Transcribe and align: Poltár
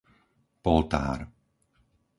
Poltár 0.61 1.19